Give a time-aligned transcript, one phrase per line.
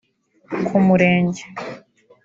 [0.65, 1.43] Ku murenge